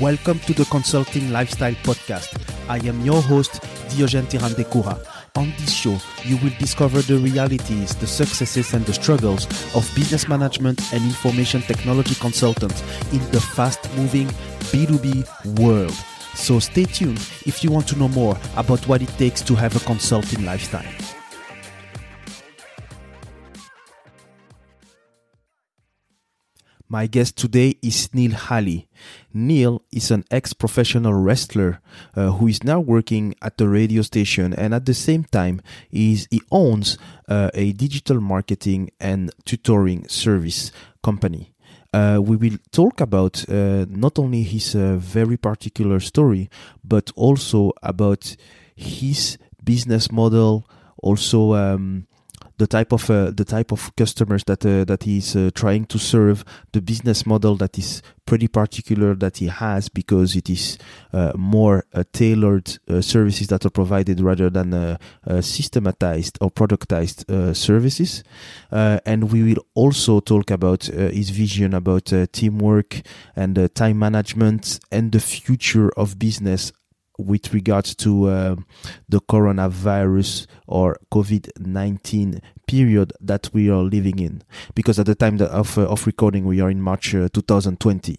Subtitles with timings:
[0.00, 2.28] Welcome to the Consulting Lifestyle Podcast.
[2.68, 4.96] I am your host, Diogene Ntirandekura.
[5.34, 10.28] On this show, you will discover the realities, the successes, and the struggles of business
[10.28, 12.80] management and information technology consultants
[13.12, 14.28] in the fast moving
[14.70, 15.94] B2B world.
[16.36, 19.74] So stay tuned if you want to know more about what it takes to have
[19.74, 21.17] a consulting lifestyle.
[26.90, 28.88] My guest today is Neil Haley.
[29.34, 31.82] Neil is an ex professional wrestler
[32.16, 35.60] uh, who is now working at the radio station and at the same time
[35.90, 36.96] is, he owns
[37.28, 41.52] uh, a digital marketing and tutoring service company.
[41.92, 46.48] Uh, we will talk about uh, not only his uh, very particular story,
[46.82, 48.34] but also about
[48.74, 50.66] his business model,
[51.02, 52.06] also um,
[52.58, 55.98] the type of uh, the type of customers that uh, that he's uh, trying to
[55.98, 60.76] serve, the business model that is pretty particular that he has because it is
[61.14, 64.98] uh, more uh, tailored uh, services that are provided rather than
[65.40, 67.24] systematized or productized
[67.56, 68.22] services.
[68.70, 73.00] and we will also talk about his vision about teamwork
[73.34, 76.70] and time management and the future of business
[77.18, 78.56] with regards to uh,
[79.08, 84.42] the coronavirus or COVID 19 period that we are living in.
[84.74, 88.16] Because at the time of, uh, of recording, we are in March uh, 2020.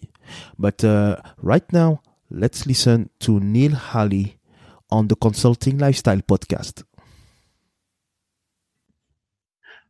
[0.58, 4.36] But uh, right now, let's listen to Neil Haley
[4.90, 6.82] on the Consulting Lifestyle podcast.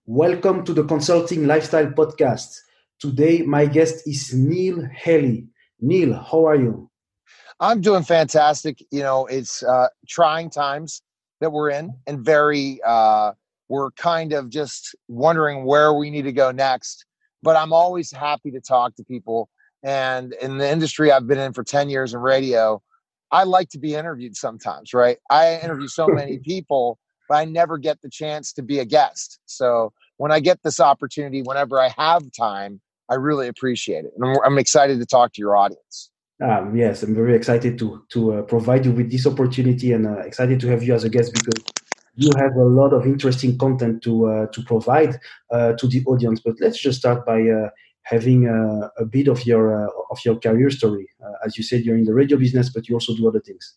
[0.06, 2.58] Welcome to the Consulting Lifestyle podcast.
[2.98, 5.48] Today, my guest is Neil Haley.
[5.80, 6.89] Neil, how are you?
[7.60, 8.82] I'm doing fantastic.
[8.90, 11.02] You know, it's uh, trying times
[11.40, 13.32] that we're in, and very uh,
[13.68, 17.04] we're kind of just wondering where we need to go next.
[17.42, 19.48] But I'm always happy to talk to people.
[19.82, 22.82] And in the industry I've been in for 10 years in radio,
[23.30, 25.18] I like to be interviewed sometimes, right?
[25.30, 29.38] I interview so many people, but I never get the chance to be a guest.
[29.46, 34.12] So when I get this opportunity, whenever I have time, I really appreciate it.
[34.16, 36.10] And I'm, I'm excited to talk to your audience.
[36.42, 40.20] Um, yes, I'm very excited to to uh, provide you with this opportunity and uh,
[40.20, 41.62] excited to have you as a guest because
[42.14, 45.18] you have a lot of interesting content to uh, to provide
[45.50, 46.40] uh, to the audience.
[46.40, 47.68] But let's just start by uh,
[48.02, 51.08] having uh, a bit of your of your career story.
[51.44, 53.76] as you said, you're in the radio business, but you also do other things.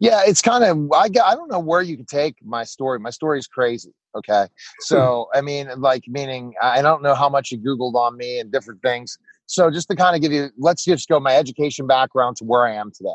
[0.00, 2.98] Yeah, it's kind of I I don't know where you can take my story.
[2.98, 3.94] My story is crazy.
[4.14, 4.46] Okay,
[4.80, 8.52] so I mean, like meaning I don't know how much you googled on me and
[8.52, 9.16] different things
[9.50, 12.64] so just to kind of give you, let's just go my education background to where
[12.64, 13.08] I am today.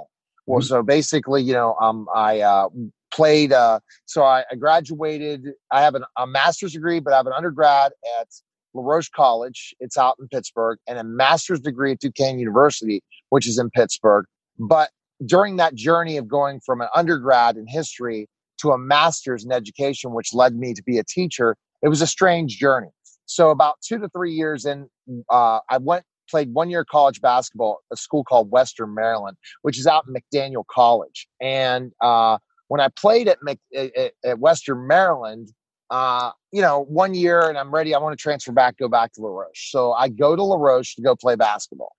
[0.45, 0.67] Well, mm-hmm.
[0.67, 2.67] so basically, you know, um, I uh,
[3.13, 3.53] played.
[3.53, 5.45] Uh, so I, I, graduated.
[5.71, 8.27] I have an, a master's degree, but I have an undergrad at
[8.73, 9.73] La Roche College.
[9.79, 14.25] It's out in Pittsburgh, and a master's degree at Duquesne University, which is in Pittsburgh.
[14.59, 14.89] But
[15.25, 18.27] during that journey of going from an undergrad in history
[18.59, 22.07] to a master's in education, which led me to be a teacher, it was a
[22.07, 22.89] strange journey.
[23.25, 24.89] So about two to three years in,
[25.29, 29.77] uh, I went played one year college basketball at a school called Western Maryland, which
[29.77, 31.27] is out in McDaniel College.
[31.41, 32.37] And uh,
[32.67, 35.51] when I played at, Mc, at, at Western Maryland,
[35.89, 37.93] uh, you know, one year and I'm ready.
[37.93, 39.71] I want to transfer back, go back to La Roche.
[39.71, 41.95] So I go to La Roche to go play basketball.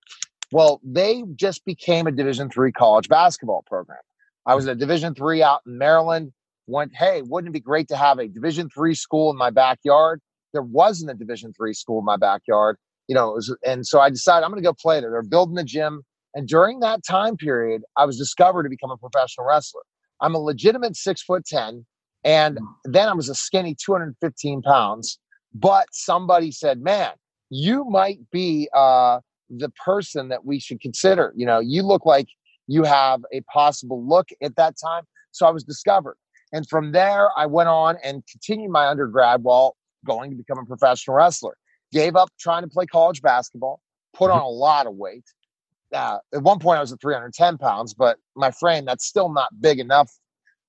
[0.53, 3.99] Well, they just became a Division three college basketball program.
[4.45, 6.33] I was at a Division three out in Maryland.
[6.69, 10.21] Went, hey, wouldn't it be great to have a Division three school in my backyard?
[10.53, 12.77] There wasn't a Division three school in my backyard
[13.09, 15.11] you know, was, and so I decided I'm going to go play there.
[15.11, 16.03] They're building the gym.
[16.35, 19.83] And during that time period, I was discovered to become a professional wrestler.
[20.21, 21.87] I'm a legitimate six foot 10.
[22.25, 25.19] And then I was a skinny 215 pounds.
[25.55, 27.13] But somebody said, man,
[27.49, 31.33] you might be uh, the person that we should consider.
[31.37, 32.27] You know, you look like
[32.67, 35.05] you have a possible look at that time.
[35.31, 36.17] So I was discovered.
[36.53, 40.65] And from there, I went on and continued my undergrad while going to become a
[40.65, 41.57] professional wrestler
[41.93, 43.81] gave up trying to play college basketball,
[44.15, 44.47] put on mm-hmm.
[44.47, 45.25] a lot of weight.
[45.93, 49.49] Uh, at one point, I was at 310 pounds, but my frame that's still not
[49.61, 50.11] big enough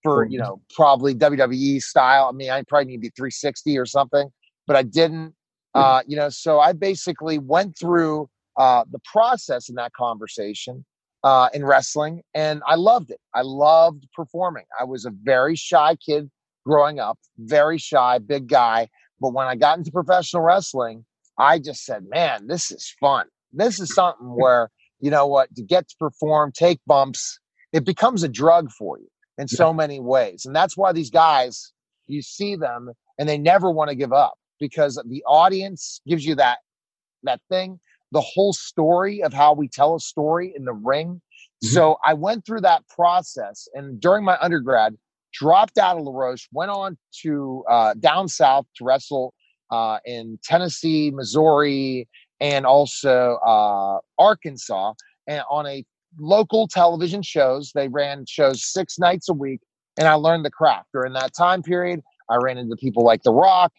[0.03, 2.30] for you know probably WWE style.
[2.30, 4.30] I mean, I probably need to be 360 or something,
[4.65, 5.33] but I didn't.
[5.75, 5.81] Hmm.
[5.81, 10.86] Uh, you know, so I basically went through uh, the process in that conversation
[11.24, 13.19] uh, in wrestling, and I loved it.
[13.33, 14.65] I loved performing.
[14.80, 16.30] I was a very shy kid
[16.65, 18.88] growing up, very shy, big guy.
[19.19, 21.06] But when I got into professional wrestling,
[21.38, 23.28] I just said, man, this is fun.
[23.54, 24.69] This is something where,
[25.00, 27.39] you know what, to get to perform, take bumps,
[27.74, 29.07] it becomes a drug for you
[29.38, 30.45] in so many ways.
[30.45, 31.74] And that's why these guys,
[32.07, 36.36] you see them and they never want to give up because the audience gives you
[36.36, 36.60] that
[37.24, 37.80] that thing,
[38.12, 41.22] the whole story of how we tell a story in the ring.
[41.63, 41.68] Mm-hmm.
[41.68, 44.95] So I went through that process, and during my undergrad,
[45.34, 49.34] dropped out of LaRoche, went on to uh, down south to wrestle
[49.71, 52.07] uh, in Tennessee, Missouri,
[52.39, 54.93] and also uh, Arkansas,
[55.27, 55.83] and on a
[56.19, 57.71] local television shows.
[57.73, 59.61] They ran shows six nights a week,
[59.97, 60.89] and I learned the craft.
[60.93, 63.71] During that time period, I ran into people like The Rock,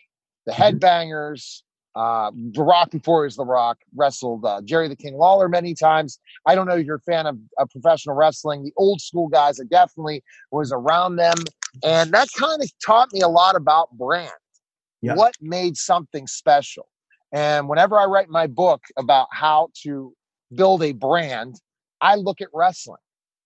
[0.46, 0.76] the mm-hmm.
[0.76, 1.62] Headbangers,
[1.94, 5.74] uh, the Rock before he was The Rock, wrestled uh, Jerry the King Lawler many
[5.74, 6.18] times.
[6.46, 8.62] I don't know if you're a fan of, of professional wrestling.
[8.62, 11.36] The old school guys, I definitely was around them.
[11.84, 14.30] And that kind of taught me a lot about brand,
[15.02, 15.14] yeah.
[15.14, 16.86] what made something special.
[17.32, 20.14] And whenever I write my book about how to
[20.54, 21.56] build a brand,
[22.00, 23.02] I look at wrestling.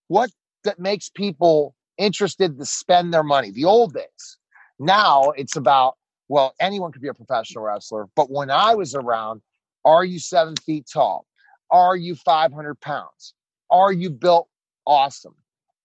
[0.08, 0.30] What
[0.64, 3.50] that makes people interested to spend their money?
[3.50, 4.38] The old days.
[4.78, 5.96] Now it's about,
[6.28, 8.08] well, anyone could be a professional wrestler.
[8.14, 9.42] But when I was around,
[9.84, 11.26] are you seven feet tall?
[11.70, 13.34] Are you 500 pounds?
[13.70, 14.48] Are you built
[14.86, 15.34] awesome?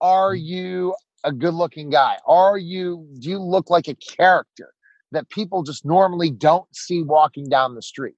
[0.02, 0.44] Are mm.
[0.44, 2.18] you a good looking guy?
[2.28, 4.74] Are you, do you look like a character
[5.12, 8.16] that people just normally don't see walking down the street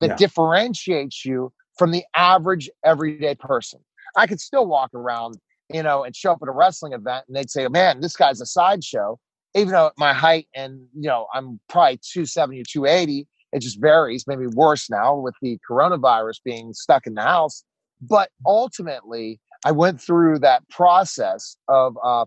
[0.00, 0.16] that yeah.
[0.16, 3.80] differentiates you from the average everyday person?
[4.16, 5.36] I could still walk around,
[5.72, 8.40] you know, and show up at a wrestling event and they'd say, man, this guy's
[8.40, 9.18] a sideshow.
[9.56, 14.26] Even though my height and, you know, I'm probably 270 or 280, it just varies,
[14.26, 17.62] maybe worse now with the coronavirus being stuck in the house.
[18.00, 22.26] But ultimately, I went through that process of uh,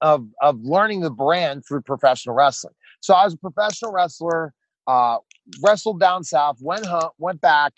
[0.00, 2.74] of of learning the brand through professional wrestling.
[3.00, 4.52] So I was a professional wrestler,
[4.86, 5.18] uh,
[5.62, 7.72] wrestled down south, went home, went back,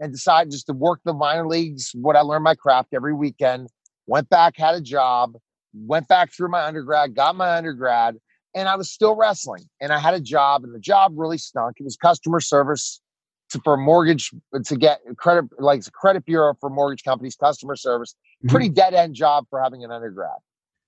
[0.00, 1.92] and decided just to work the minor leagues.
[1.94, 3.68] What I learned my craft every weekend.
[4.06, 5.36] Went back, had a job,
[5.72, 8.16] went back through my undergrad, got my undergrad,
[8.54, 9.64] and I was still wrestling.
[9.80, 11.76] And I had a job, and the job really stunk.
[11.78, 13.00] It was customer service
[13.50, 14.30] to, for mortgage
[14.64, 18.14] to get credit, like credit bureau for mortgage companies, customer service.
[18.14, 18.48] Mm-hmm.
[18.50, 20.38] Pretty dead end job for having an undergrad,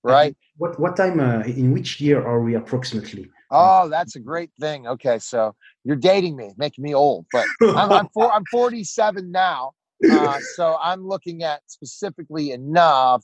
[0.05, 0.37] right?
[0.59, 1.19] What what time?
[1.19, 3.29] Uh, in which year are we approximately?
[3.51, 4.87] Oh, that's a great thing.
[4.87, 5.55] Okay, so
[5.85, 9.73] you're dating me, making me old, but I'm I'm, four, I'm 47 now,
[10.11, 13.23] uh, so I'm looking at specifically enough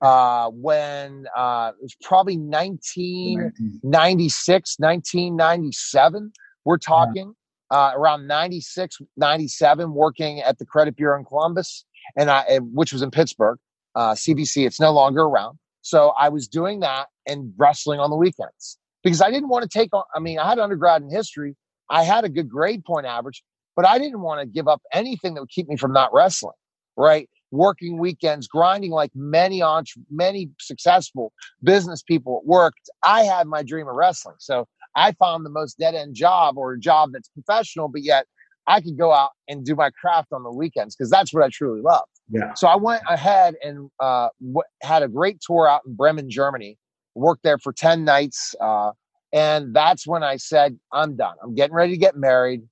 [0.00, 6.32] uh, when uh, it was probably 1996, 1997.
[6.64, 7.34] We're talking
[7.70, 11.84] uh, around 96, 97, working at the Credit Bureau in Columbus,
[12.16, 13.58] and I, which was in Pittsburgh,
[13.94, 14.66] uh, CBC.
[14.66, 15.58] It's no longer around.
[15.82, 19.78] So I was doing that and wrestling on the weekends because I didn't want to
[19.78, 20.04] take on.
[20.14, 21.56] I mean, I had undergrad in history.
[21.88, 23.42] I had a good grade point average,
[23.76, 26.54] but I didn't want to give up anything that would keep me from not wrestling.
[26.96, 31.32] Right, working weekends, grinding like many entre- many successful
[31.62, 32.90] business people worked.
[33.02, 34.66] I had my dream of wrestling, so
[34.96, 38.26] I found the most dead end job or a job that's professional, but yet
[38.66, 41.48] I could go out and do my craft on the weekends because that's what I
[41.48, 42.04] truly love.
[42.30, 42.54] Yeah.
[42.54, 46.78] So I went ahead and uh, w- had a great tour out in Bremen, Germany.
[47.14, 48.92] Worked there for ten nights, uh,
[49.32, 51.34] and that's when I said, "I'm done.
[51.42, 52.62] I'm getting ready to get married.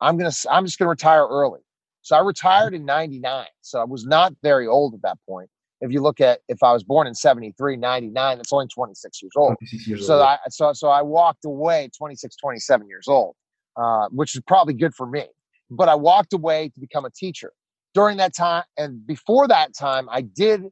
[0.00, 0.32] I'm gonna.
[0.50, 1.60] I'm just gonna retire early."
[2.02, 3.46] So I retired in '99.
[3.62, 5.48] So I was not very old at that point
[5.80, 9.32] if you look at if I was born in 73, 99, that's only 26 years
[9.36, 9.56] old.
[9.58, 10.22] 26 years so old.
[10.22, 13.34] I so so I walked away 26, 27 years old,
[13.76, 15.24] uh, which is probably good for me.
[15.70, 17.52] But I walked away to become a teacher.
[17.96, 20.64] During that time and before that time, I did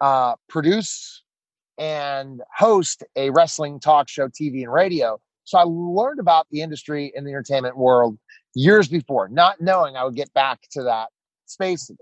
[0.00, 1.24] uh, produce
[1.76, 5.18] and host a wrestling talk show, TV and radio.
[5.42, 8.16] So I learned about the industry in the entertainment world
[8.54, 11.08] years before, not knowing I would get back to that
[11.46, 11.98] space again.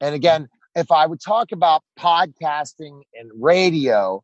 [0.00, 4.22] And again, if I would talk about podcasting and radio,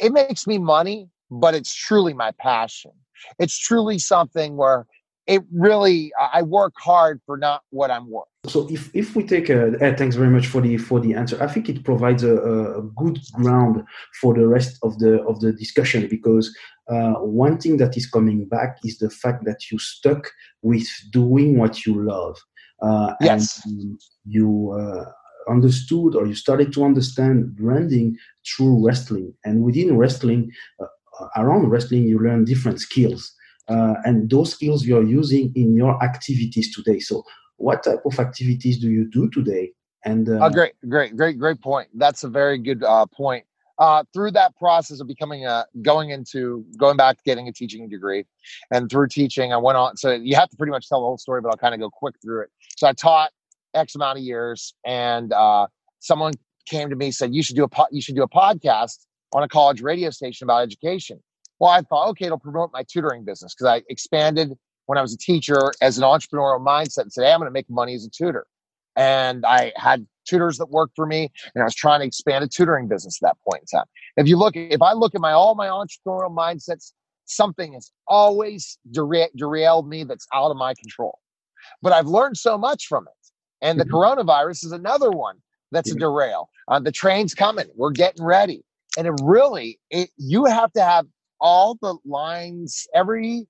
[0.00, 2.90] it makes me money, but it's truly my passion.
[3.38, 4.84] It's truly something where
[5.26, 8.26] it really I work hard for not what I'm worth.
[8.46, 11.40] So if, if we take a uh, thanks very much for the for the answer.
[11.42, 13.84] I think it provides a, a good ground
[14.20, 16.54] for the rest of the of the discussion because
[16.90, 20.30] uh, one thing that is coming back is the fact that you stuck
[20.62, 22.36] with doing what you love.
[22.82, 23.62] Uh, yes.
[24.24, 25.04] you uh,
[25.48, 30.50] understood or you started to understand branding through wrestling and within wrestling
[30.80, 30.86] uh,
[31.36, 33.32] around wrestling you learn different skills
[33.68, 36.98] uh, and those skills you're using in your activities today.
[36.98, 37.22] So
[37.56, 39.72] what type of activities do you do today?
[40.04, 41.88] And uh, great great great great point.
[41.94, 43.44] That's a very good uh, point.
[43.78, 47.88] Uh, through that process of becoming a going into going back to getting a teaching
[47.88, 48.24] degree
[48.70, 51.16] and through teaching i went on so you have to pretty much tell the whole
[51.16, 52.50] story but i'll kind of go quick through it.
[52.76, 53.32] So i taught
[53.74, 55.66] X amount of years, and uh,
[56.00, 56.32] someone
[56.66, 59.42] came to me said you should do a po- you should do a podcast on
[59.42, 61.20] a college radio station about education.
[61.62, 65.14] Well, I thought, okay, it'll promote my tutoring business because I expanded when I was
[65.14, 68.04] a teacher as an entrepreneurial mindset and said, hey, I'm going to make money as
[68.04, 68.46] a tutor.
[68.96, 72.48] And I had tutors that worked for me, and I was trying to expand a
[72.48, 73.86] tutoring business at that point in time.
[74.16, 76.92] If you look, if I look at my all my entrepreneurial mindsets,
[77.26, 81.20] something has always dera- derailed me that's out of my control.
[81.80, 83.30] But I've learned so much from it.
[83.64, 83.94] And the mm-hmm.
[83.94, 85.36] coronavirus is another one
[85.70, 86.48] that's a derail.
[86.66, 87.66] Uh, the train's coming.
[87.76, 88.64] We're getting ready.
[88.98, 91.06] And it really, it, you have to have
[91.42, 93.46] all the lines, every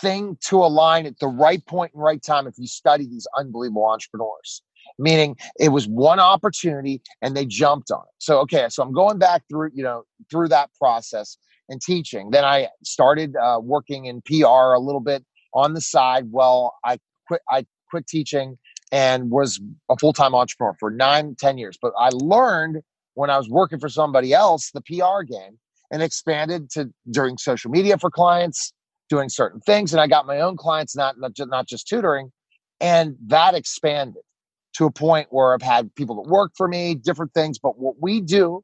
[0.00, 3.86] thing to align at the right point and right time if you study these unbelievable
[3.86, 4.62] entrepreneurs.
[4.98, 8.14] Meaning it was one opportunity and they jumped on it.
[8.18, 11.36] So okay so i'm going back through you know through that process
[11.68, 12.30] and teaching.
[12.30, 15.24] Then i started uh, working in pr a little bit
[15.54, 18.58] on the side well i quit i quit teaching
[18.92, 21.78] and was a full-time entrepreneur for nine ten years.
[21.80, 22.78] But i learned
[23.14, 25.58] when i was working for somebody else the pr game
[25.90, 28.72] and expanded to during social media for clients
[29.08, 32.30] doing certain things and i got my own clients not not just, not just tutoring
[32.80, 34.22] and that expanded
[34.72, 37.96] to a point where i've had people that work for me different things but what
[38.00, 38.62] we do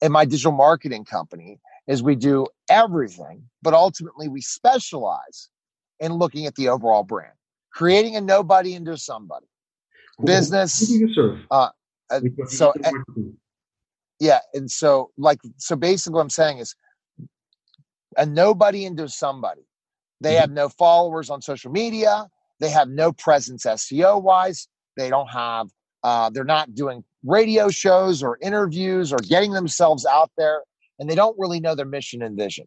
[0.00, 5.48] in my digital marketing company is we do everything but ultimately we specialize
[6.00, 7.32] in looking at the overall brand
[7.72, 9.46] creating a nobody into somebody
[10.24, 11.38] business Who do you serve?
[11.50, 11.68] Uh,
[12.10, 12.92] uh, so uh,
[14.22, 16.74] yeah and so like so basically what i'm saying is
[18.16, 19.62] a nobody into somebody
[20.22, 20.40] they mm-hmm.
[20.40, 22.28] have no followers on social media.
[22.60, 24.68] They have no presence SEO wise.
[24.96, 25.68] They don't have,
[26.04, 30.62] uh, they're not doing radio shows or interviews or getting themselves out there.
[30.98, 32.66] And they don't really know their mission and vision.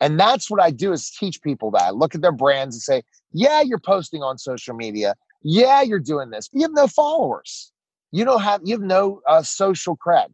[0.00, 1.82] And that's what I do is teach people that.
[1.82, 3.02] I look at their brands and say,
[3.32, 5.14] yeah, you're posting on social media.
[5.42, 7.72] Yeah, you're doing this, but you have no followers.
[8.10, 10.28] You don't have, you have no uh, social cred.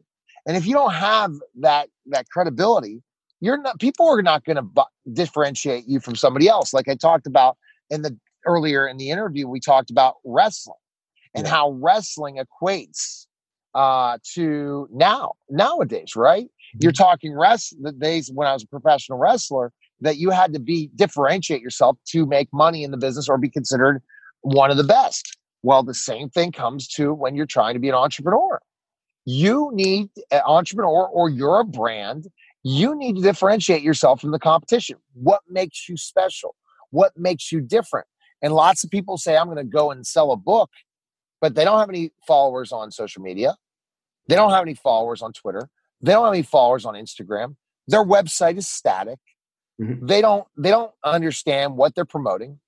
[0.47, 3.03] And if you don't have that, that credibility,
[3.45, 4.83] you're not people are not going to bu-
[5.13, 7.57] differentiate you from somebody else like i talked about
[7.91, 10.79] in the earlier in the interview we talked about wrestling
[11.35, 11.53] and yeah.
[11.53, 13.27] how wrestling equates
[13.75, 16.79] uh, to now nowadays right mm-hmm.
[16.81, 20.59] you're talking rest the days when i was a professional wrestler that you had to
[20.59, 24.03] be differentiate yourself to make money in the business or be considered
[24.41, 27.89] one of the best well the same thing comes to when you're trying to be
[27.89, 28.61] an entrepreneur
[29.25, 32.29] you need an entrepreneur or you're a brand
[32.65, 34.97] you need to differentiate yourself from the competition.
[35.13, 36.57] What makes you special?
[36.91, 38.07] What makes you different?
[38.43, 40.71] And lots of people say, I'm going to go and sell a book,
[41.41, 43.57] but they don't have any followers on social media.
[44.29, 45.69] They don't have any followers on Twitter.
[46.01, 47.57] They don't have any followers on Instagram.
[47.87, 49.19] Their website is static.
[49.81, 50.07] Mm-hmm.
[50.07, 52.61] They don't they don't understand what they're promoting.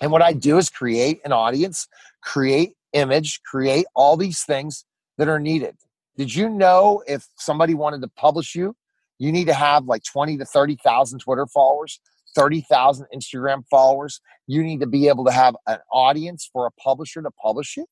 [0.00, 1.88] And what I do is create an audience,
[2.22, 4.84] create image, create all these things
[5.18, 5.76] that are needed.
[6.16, 8.74] Did you know if somebody wanted to publish you
[9.18, 12.00] you need to have like 20 to 30,000 Twitter followers,
[12.34, 14.20] 30,000 Instagram followers.
[14.46, 17.86] You need to be able to have an audience for a publisher to publish you.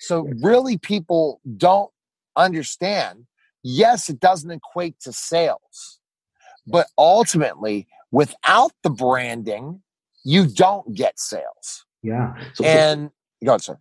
[0.00, 1.90] So, really, people don't
[2.36, 3.26] understand.
[3.62, 6.00] Yes, it doesn't equate to sales,
[6.66, 9.82] but ultimately, without the branding,
[10.24, 11.86] you don't get sales.
[12.02, 12.34] Yeah.
[12.54, 13.10] So, and
[13.44, 13.78] go ahead, sir.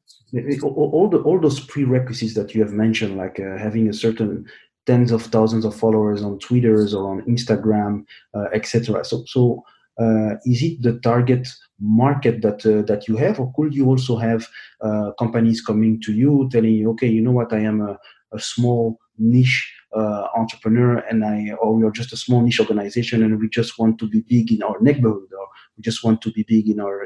[0.64, 4.46] All, the, all those prerequisites that you have mentioned, like uh, having a certain
[4.86, 8.06] tens of thousands of followers on Twitters or on Instagram,
[8.36, 9.06] uh, etc.
[9.06, 9.64] So, so
[10.00, 11.48] uh, is it the target
[11.80, 14.48] market that uh, that you have, or could you also have
[14.82, 17.98] uh, companies coming to you telling you, okay, you know what, I am a,
[18.34, 23.24] a small niche uh, entrepreneur, and I, or we are just a small niche organization,
[23.24, 26.32] and we just want to be big in our neighborhood, or we just want to
[26.32, 27.06] be big in our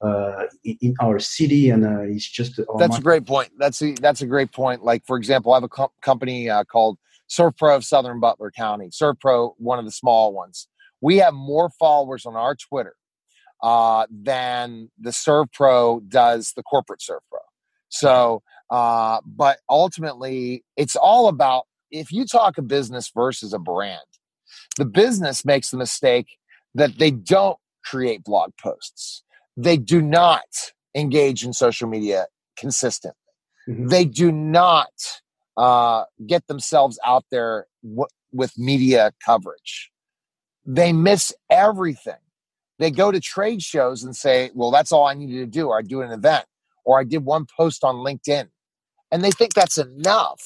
[0.00, 2.60] uh, in our city, and it's just.
[2.78, 3.50] That's a great point.
[3.58, 4.82] That's a, that's a great point.
[4.82, 6.98] Like for example, I have a co- company called
[7.30, 10.68] ServPro of Southern Butler County, ServPro, one of the small ones.
[11.00, 12.94] We have more followers on our Twitter
[13.62, 17.40] uh, than the ServPro does the corporate ServPro.
[17.88, 24.00] So, uh, but ultimately, it's all about if you talk a business versus a brand,
[24.78, 26.38] the business makes the mistake
[26.74, 29.24] that they don't create blog posts,
[29.58, 30.46] they do not
[30.94, 32.26] engage in social media
[32.56, 33.18] consistently,
[33.68, 33.88] mm-hmm.
[33.88, 34.88] they do not
[35.58, 39.90] uh, get themselves out there w- with media coverage.
[40.64, 42.14] They miss everything.
[42.78, 45.78] They go to trade shows and say, well, that's all I needed to do, or
[45.78, 46.46] I do an event,
[46.86, 48.48] or I did one post on LinkedIn.
[49.12, 50.42] And they think that's enough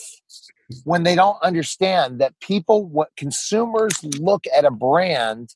[0.85, 5.55] when they don't understand that people, what consumers look at a brand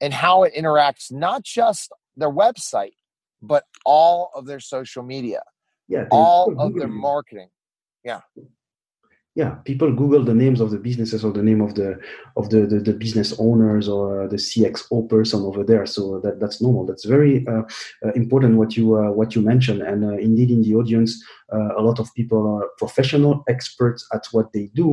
[0.00, 2.94] and how it interacts, not just their website,
[3.40, 5.42] but all of their social media,
[5.86, 7.48] yeah, all of their marketing.
[8.04, 8.20] Yeah.
[9.38, 11.90] Yeah people google the names of the businesses or the name of the
[12.36, 15.86] of the the, the business owners or the cxo person over there.
[15.86, 16.84] So that that's normal.
[16.88, 17.62] That's very uh,
[18.04, 19.82] uh, important what you uh, what you mentioned.
[19.90, 21.10] And uh, indeed in the audience
[21.54, 24.88] uh, a lot of people are professional experts at what they do.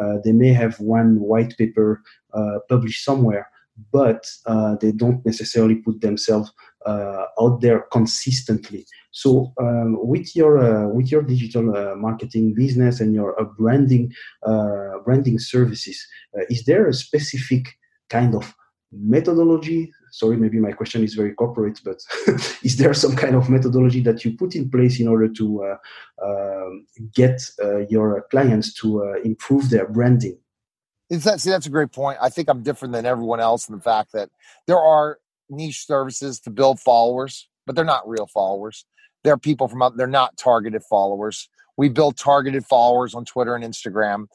[0.00, 2.00] Uh, they may have one white paper
[2.68, 3.44] published somewhere
[3.92, 4.24] but
[4.80, 6.52] they don't necessarily put themselves
[6.86, 8.86] out there consistently
[9.18, 14.12] so um, with your uh, with your digital uh, marketing business and your uh, branding
[14.46, 16.06] uh, branding services,
[16.36, 17.76] uh, is there a specific
[18.10, 18.54] kind of
[18.92, 19.90] methodology?
[20.12, 22.00] Sorry, maybe my question is very corporate, but
[22.62, 25.76] is there some kind of methodology that you put in place in order to uh,
[26.24, 27.42] um, get
[27.90, 30.38] your clients to improve their branding?
[31.10, 32.18] That, see, that's a great point.
[32.20, 34.28] I think I'm different than everyone else in the fact that
[34.66, 38.84] there are niche services to build followers, but they're not real followers.
[39.24, 41.48] They're people from they're not targeted followers.
[41.76, 44.26] We build targeted followers on Twitter and Instagram.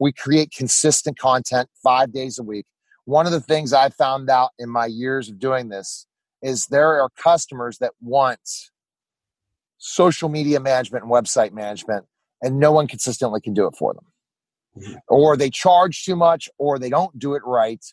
[0.00, 2.66] We create consistent content five days a week.
[3.04, 6.06] One of the things I found out in my years of doing this
[6.42, 8.40] is there are customers that want
[9.78, 12.06] social media management and website management,
[12.42, 14.04] and no one consistently can do it for them.
[15.08, 17.84] Or they charge too much, or they don't do it right,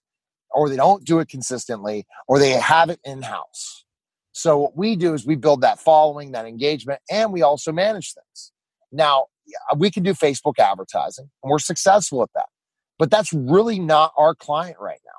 [0.51, 3.85] or they don't do it consistently, or they have it in house.
[4.31, 8.13] So what we do is we build that following, that engagement, and we also manage
[8.13, 8.51] things.
[8.91, 9.25] Now,
[9.77, 12.47] we can do Facebook advertising, and we're successful at that.
[12.97, 15.11] But that's really not our client right now.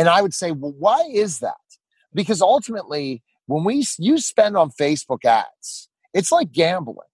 [0.00, 1.54] And I would say, well, why is that?
[2.14, 7.08] Because ultimately, when we you spend on Facebook ads, it's like gambling.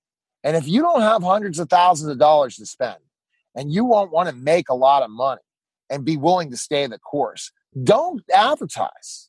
[0.44, 2.98] And if you don't have hundreds of thousands of dollars to spend
[3.58, 5.42] and you won't want to make a lot of money
[5.90, 7.52] and be willing to stay the course,
[7.84, 9.28] don't advertise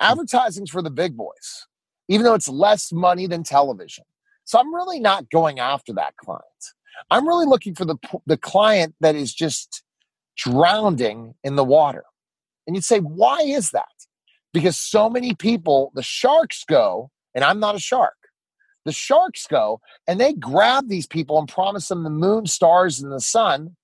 [0.00, 1.66] Advertising's for the big boys,
[2.08, 4.04] even though it's less money than television.
[4.44, 6.42] So I'm really not going after that client.
[7.10, 9.82] I'm really looking for the the client that is just
[10.36, 12.04] drowning in the water.
[12.66, 13.84] And you'd say, why is that?
[14.52, 18.14] Because so many people, the sharks go, and I'm not a shark.
[18.86, 23.12] The sharks go and they grab these people and promise them the moon, stars, and
[23.12, 23.76] the sun.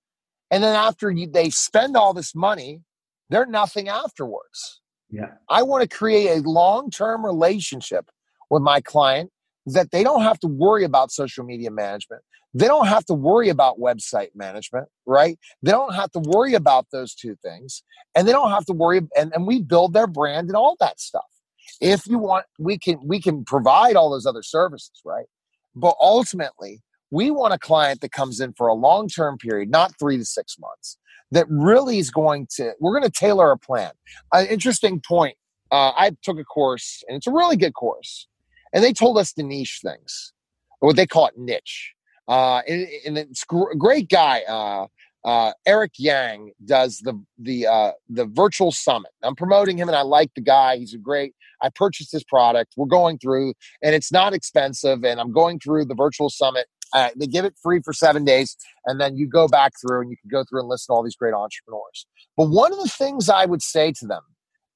[0.50, 2.82] And then after you, they spend all this money,
[3.28, 4.80] they're nothing afterwards.
[5.10, 5.32] Yeah.
[5.48, 8.10] I want to create a long term relationship
[8.48, 9.30] with my client
[9.66, 12.22] that they don't have to worry about social media management.
[12.54, 15.36] They don't have to worry about website management, right?
[15.62, 17.82] They don't have to worry about those two things.
[18.14, 21.00] And they don't have to worry and, and we build their brand and all that
[21.00, 21.31] stuff.
[21.80, 25.26] If you want, we can we can provide all those other services, right?
[25.74, 29.92] But ultimately, we want a client that comes in for a long term period, not
[29.98, 30.98] three to six months
[31.32, 33.90] that really is going to we're going to tailor a plan
[34.32, 35.36] an interesting point
[35.72, 38.28] uh, i took a course and it's a really good course
[38.72, 40.32] and they told us to niche things
[40.80, 41.94] or what they call it niche
[42.28, 44.86] uh, and, and it's a great guy uh,
[45.24, 49.10] uh, Eric Yang does the the uh, the virtual summit.
[49.22, 50.76] I'm promoting him, and I like the guy.
[50.76, 51.34] He's a great.
[51.62, 52.74] I purchased his product.
[52.76, 55.04] We're going through, and it's not expensive.
[55.04, 58.56] And I'm going through the virtual summit uh, they give it free for seven days,
[58.86, 61.02] and then you go back through and you can go through and listen to all
[61.02, 62.06] these great entrepreneurs.
[62.36, 64.22] But one of the things I would say to them,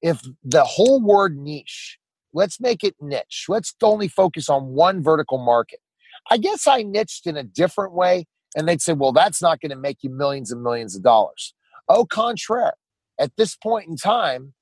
[0.01, 1.97] if the whole word niche,
[2.33, 3.45] let's make it niche.
[3.47, 5.79] Let's only focus on one vertical market.
[6.29, 8.25] I guess I niched in a different way,
[8.57, 11.53] and they'd say, well, that's not going to make you millions and millions of dollars.
[11.87, 12.73] Au contraire,
[13.17, 14.53] at this point in time,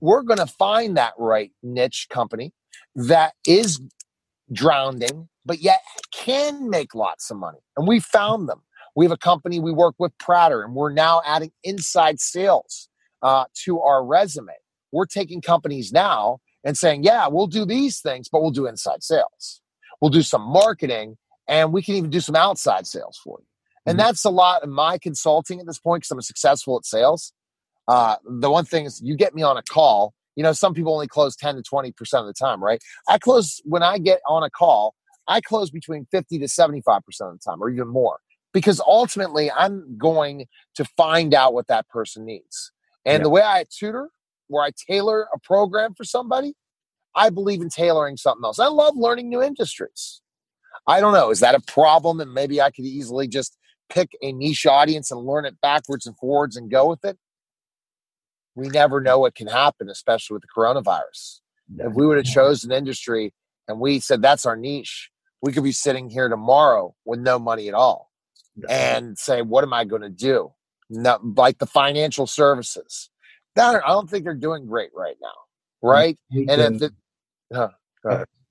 [0.00, 2.52] we're going to find that right niche company
[2.94, 3.80] that is
[4.52, 5.80] drowning but yet
[6.12, 7.58] can make lots of money.
[7.76, 8.62] And we found them.
[8.96, 12.88] We have a company we work with, Prater, and we're now adding inside sales
[13.22, 14.54] uh, to our resume.
[14.92, 19.02] We're taking companies now and saying, yeah, we'll do these things, but we'll do inside
[19.02, 19.60] sales.
[20.00, 21.16] We'll do some marketing
[21.48, 23.46] and we can even do some outside sales for you.
[23.86, 24.06] And mm-hmm.
[24.06, 27.32] that's a lot of my consulting at this point because I'm successful at sales.
[27.86, 30.14] Uh, the one thing is, you get me on a call.
[30.36, 32.82] You know, some people only close 10 to 20% of the time, right?
[33.08, 34.94] I close when I get on a call,
[35.28, 38.18] I close between 50 to 75% of the time or even more
[38.52, 42.72] because ultimately I'm going to find out what that person needs.
[43.04, 43.24] And yeah.
[43.24, 44.10] the way I tutor,
[44.48, 46.54] where I tailor a program for somebody,
[47.14, 48.58] I believe in tailoring something else.
[48.58, 50.20] I love learning new industries.
[50.86, 51.30] I don't know.
[51.30, 52.20] Is that a problem?
[52.20, 53.56] And maybe I could easily just
[53.88, 57.18] pick a niche audience and learn it backwards and forwards and go with it.
[58.54, 61.40] We never know what can happen, especially with the coronavirus.
[61.78, 63.34] If we would have chosen an industry
[63.66, 65.10] and we said that's our niche,
[65.42, 68.10] we could be sitting here tomorrow with no money at all
[68.68, 70.52] and say, what am I going to do?
[70.90, 73.10] No, like the financial services.
[73.56, 75.34] That, I don't think they're doing great right now.
[75.82, 76.18] Right.
[76.30, 76.92] And if it,
[77.52, 77.68] uh,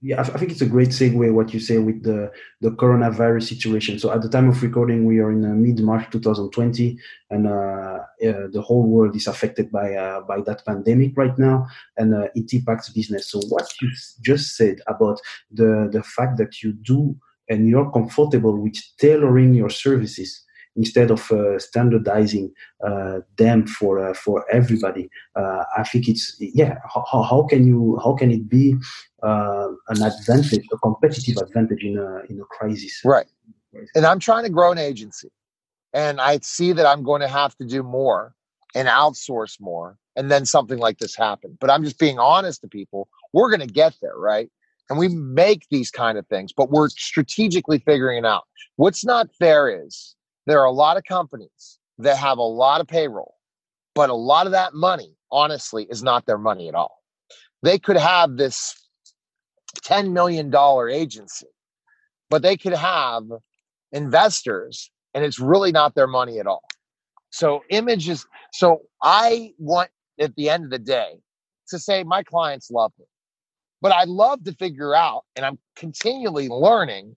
[0.04, 4.00] yeah, I think it's a great segue what you say with the the coronavirus situation.
[4.00, 7.52] So at the time of recording, we are in uh, mid March 2020, and uh,
[7.52, 8.04] uh,
[8.52, 12.54] the whole world is affected by uh, by that pandemic right now, and uh, it
[12.54, 13.32] impacts business.
[13.32, 13.90] So what you
[14.22, 17.16] just said about the the fact that you do
[17.50, 20.44] and you're comfortable with tailoring your services
[20.76, 22.52] instead of uh, standardizing
[22.86, 25.10] uh, them for uh, for everybody.
[25.36, 26.78] Uh, I think it's yeah.
[26.94, 28.76] How, how can you how can it be
[29.22, 33.02] uh, an advantage, a competitive advantage in a in a crisis?
[33.04, 33.28] Right.
[33.96, 35.32] And I'm trying to grow an agency,
[35.94, 38.36] and I see that I'm going to have to do more
[38.76, 42.68] and outsource more, and then something like this happened But I'm just being honest to
[42.68, 43.08] people.
[43.34, 44.50] We're going to get there, right?
[44.90, 48.44] And we make these kind of things, but we're strategically figuring it out.
[48.76, 52.88] What's not fair is there are a lot of companies that have a lot of
[52.88, 53.36] payroll,
[53.96, 57.02] but a lot of that money, honestly, is not their money at all.
[57.62, 58.76] They could have this
[59.86, 60.54] $10 million
[60.92, 61.48] agency,
[62.30, 63.24] but they could have
[63.92, 66.64] investors and it's really not their money at all.
[67.30, 71.16] So, images, so I want at the end of the day
[71.70, 73.06] to say my clients love me,
[73.82, 77.16] but I'd love to figure out, and I'm continually learning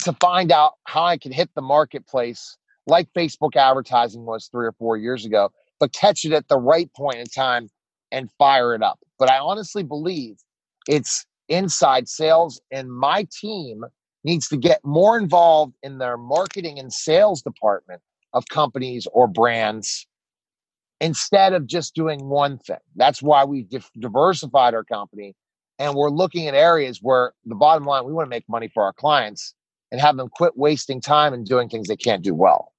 [0.00, 4.72] to find out how I can hit the marketplace like Facebook advertising was three or
[4.72, 7.68] four years ago, but catch it at the right point in time
[8.10, 8.98] and fire it up.
[9.18, 10.36] But I honestly believe
[10.88, 13.84] it's inside sales, and my team
[14.24, 18.00] needs to get more involved in their marketing and sales department
[18.32, 20.06] of companies or brands
[21.00, 22.76] instead of just doing one thing.
[22.94, 23.66] That's why we
[23.98, 25.34] diversified our company
[25.78, 28.84] and we're looking at areas where the bottom line we want to make money for
[28.84, 29.54] our clients
[29.92, 32.72] and have them quit wasting time and doing things they can't do well.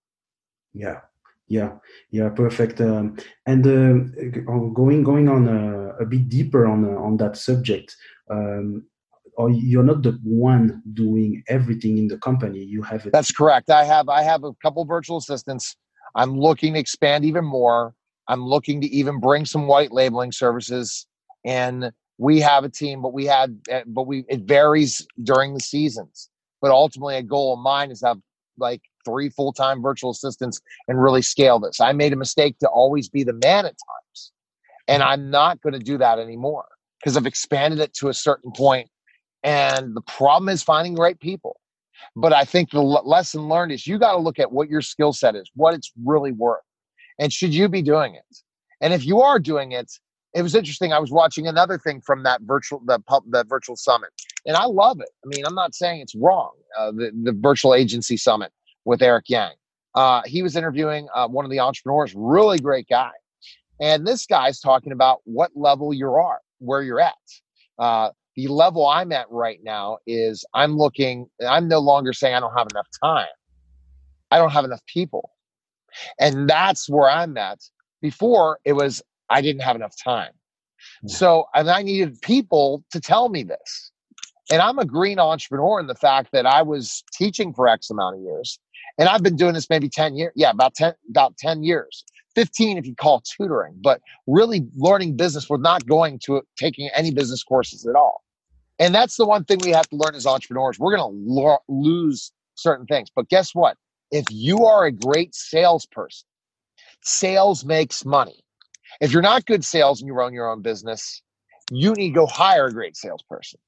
[0.74, 1.02] Yeah,
[1.48, 1.74] yeah,
[2.10, 2.82] yeah, perfect.
[2.82, 7.96] Um, and uh, going going on a, a bit deeper on uh, on that subject,
[8.30, 8.84] um,
[9.38, 12.60] or you're not the one doing everything in the company.
[12.60, 13.70] You have a- That's correct.
[13.70, 15.78] I have I have a couple virtual assistants.
[16.16, 17.94] I'm looking to expand even more.
[18.28, 21.06] I'm looking to even bring some white labeling services
[21.46, 25.60] and we have a team but we had eh, but we it varies during the
[25.60, 26.30] seasons
[26.64, 28.20] but ultimately, a goal of mine is to have
[28.58, 31.82] like three full time virtual assistants and really scale this.
[31.82, 34.32] I made a mistake to always be the man at times,
[34.88, 35.12] and mm-hmm.
[35.12, 36.66] I'm not going to do that anymore
[37.00, 38.90] because I've expanded it to a certain point.
[39.44, 41.60] And the problem is finding the right people.
[42.16, 45.12] But I think the lesson learned is you got to look at what your skill
[45.12, 46.64] set is, what it's really worth,
[47.20, 48.38] and should you be doing it?
[48.80, 49.92] And if you are doing it,
[50.34, 50.94] it was interesting.
[50.94, 54.10] I was watching another thing from that virtual the the virtual summit,
[54.46, 55.10] and I love it.
[55.24, 56.52] I mean, I'm not saying it's wrong.
[56.78, 58.52] Uh, the the virtual agency summit
[58.86, 59.54] with Eric Yang.
[59.96, 63.12] Uh, he was interviewing uh, one of the entrepreneurs, really great guy,
[63.80, 67.14] and this guy's talking about what level you are, at, where you're at.
[67.78, 71.28] Uh, the level I'm at right now is I'm looking.
[71.48, 73.28] I'm no longer saying I don't have enough time.
[74.32, 75.30] I don't have enough people,
[76.20, 77.60] and that's where I'm at.
[78.02, 79.02] Before it was
[79.34, 80.32] I didn't have enough time.
[81.02, 81.08] Hmm.
[81.08, 83.92] So, and I needed people to tell me this.
[84.52, 88.18] And I'm a green entrepreneur in the fact that I was teaching for X amount
[88.18, 88.60] of years.
[88.98, 90.34] And I've been doing this maybe 10 years.
[90.36, 92.04] Yeah, about 10, about 10 years.
[92.36, 97.12] 15 if you call tutoring, but really learning business We're not going to taking any
[97.12, 98.24] business courses at all.
[98.80, 100.80] And that's the one thing we have to learn as entrepreneurs.
[100.80, 103.10] We're going to lo- lose certain things.
[103.16, 103.78] But guess what?
[104.12, 106.28] If you are a great salesperson,
[107.04, 108.43] sales makes money.
[109.02, 111.22] If you're not good sales and you run your own business,
[111.72, 113.60] you need to go hire a great salesperson.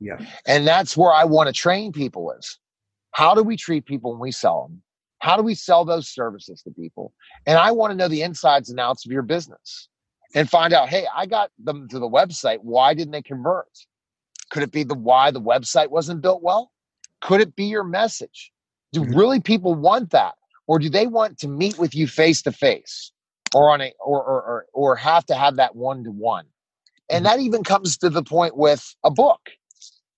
[0.00, 0.18] Yeah.
[0.46, 2.58] And that's where I want to train people is
[3.12, 4.82] how do we treat people when we sell them?
[5.20, 7.12] How do we sell those services to people?
[7.46, 9.88] And I want to know the insides and outs of your business
[10.34, 12.58] and find out, hey, I got them to the website.
[12.62, 13.68] Why didn't they convert?
[14.50, 16.72] Could it be the why the website wasn't built well?
[17.20, 18.50] Could it be your message?
[18.92, 19.16] Do mm-hmm.
[19.16, 20.34] really people want that?
[20.66, 23.12] Or do they want to meet with you face to face?
[23.54, 26.46] Or on a or or or, or have to have that one to one
[27.08, 27.36] and mm-hmm.
[27.36, 29.40] that even comes to the point with a book.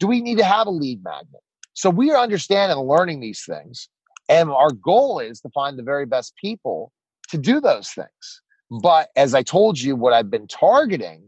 [0.00, 1.42] Do we need to have a lead magnet?
[1.74, 3.88] So we are understanding and learning these things
[4.28, 6.92] and our goal is to find the very best people
[7.28, 8.42] to do those things.
[8.82, 11.22] But as i told you what i've been targeting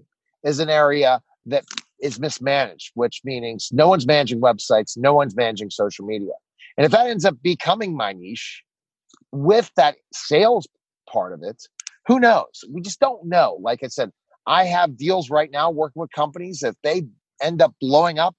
[0.45, 1.65] is an area that
[2.01, 6.33] is mismanaged which means no one's managing websites no one's managing social media.
[6.77, 8.63] And if that ends up becoming my niche
[9.33, 10.67] with that sales
[11.09, 11.69] part of it
[12.07, 12.65] who knows?
[12.71, 13.59] We just don't know.
[13.61, 14.11] Like I said,
[14.47, 16.63] I have deals right now working with companies.
[16.63, 17.03] If they
[17.43, 18.37] end up blowing up,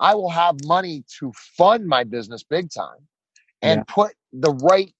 [0.00, 3.06] I will have money to fund my business big time
[3.60, 3.94] and yeah.
[3.94, 4.92] put the right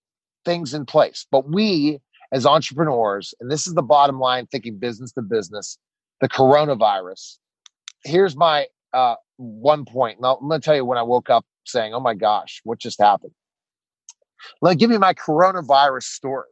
[0.45, 1.27] things in place.
[1.31, 1.99] But we,
[2.33, 5.79] as entrepreneurs, and this is the bottom line thinking business to business,
[6.21, 7.39] the coronavirus.
[8.05, 10.21] Here's my uh, one point.
[10.21, 12.79] Now, I'm going to tell you when I woke up saying, "Oh my gosh, what
[12.79, 13.33] just happened?"
[14.61, 16.49] Let me give you my coronavirus story.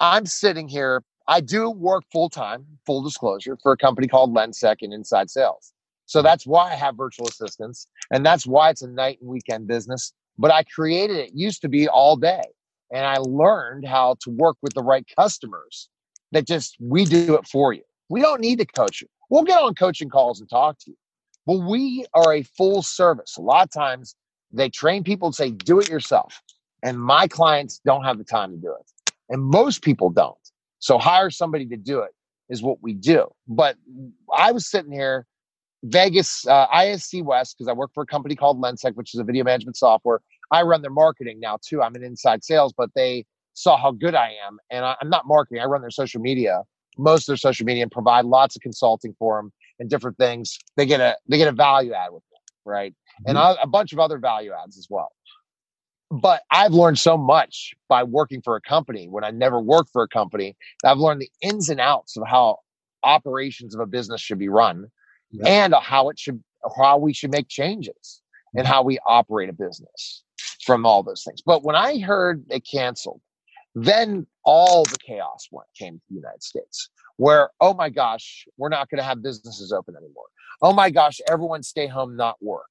[0.00, 1.02] I'm sitting here.
[1.28, 5.72] I do work full time, full disclosure, for a company called Lensec in inside sales.
[6.06, 9.68] So that's why I have virtual assistants, and that's why it's a night and weekend
[9.68, 10.12] business.
[10.38, 11.34] But I created it.
[11.34, 12.42] Used to be all day,
[12.90, 15.88] and I learned how to work with the right customers.
[16.32, 17.82] That just we do it for you.
[18.08, 19.08] We don't need to coach you.
[19.30, 20.96] We'll get on coaching calls and talk to you.
[21.46, 23.36] But we are a full service.
[23.36, 24.14] A lot of times
[24.52, 26.40] they train people to say, do it yourself.
[26.82, 28.86] And my clients don't have the time to do it.
[29.30, 30.36] And most people don't.
[30.80, 32.10] So hire somebody to do it
[32.48, 33.28] is what we do.
[33.46, 33.76] But
[34.36, 35.26] I was sitting here,
[35.84, 39.24] Vegas, uh, ISC West, because I work for a company called Lensec, which is a
[39.24, 40.20] video management software.
[40.50, 41.80] I run their marketing now too.
[41.80, 44.58] I'm an inside sales, but they saw how good I am.
[44.70, 46.62] And I, I'm not marketing, I run their social media,
[46.98, 50.58] most of their social media, and provide lots of consulting for them and different things.
[50.76, 52.94] They get a they get a value add with them, right?
[53.26, 53.62] And mm-hmm.
[53.62, 55.12] a bunch of other value adds as well
[56.10, 60.02] but I've learned so much by working for a company when I never worked for
[60.02, 60.56] a company.
[60.84, 62.58] I've learned the ins and outs of how
[63.04, 64.90] operations of a business should be run
[65.30, 65.48] yeah.
[65.48, 66.42] and how it should
[66.76, 68.20] how we should make changes
[68.54, 68.72] and mm-hmm.
[68.72, 70.22] how we operate a business
[70.64, 71.40] from all those things.
[71.42, 73.20] But when I heard they canceled,
[73.74, 78.68] then all the chaos went came to the United States where oh my gosh, we're
[78.68, 80.24] not going to have businesses open anymore.
[80.60, 82.66] Oh my gosh, everyone stay home not work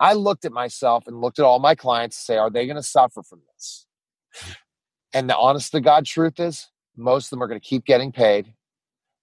[0.00, 2.76] I looked at myself and looked at all my clients and say, are they going
[2.76, 3.86] to suffer from this?
[5.12, 8.12] And the honest to God truth is, most of them are going to keep getting
[8.12, 8.54] paid.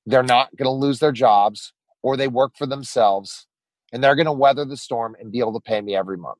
[0.06, 3.48] They're not going to lose their jobs or they work for themselves
[3.92, 6.38] and they're going to weather the storm and be able to pay me every month.